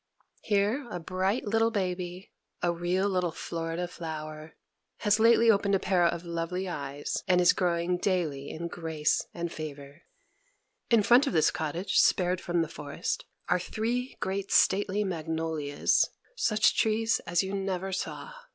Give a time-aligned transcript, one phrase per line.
[0.41, 2.31] Here a bright little baby
[2.63, 4.55] a real little Florida flower
[5.01, 9.51] has lately opened a pair of lovely eyes, and is growing daily in grace and
[9.53, 10.01] favor.
[10.89, 16.75] In front of this cottage, spared from the forest, are three great stately magnolias, such
[16.75, 18.33] trees as you never saw.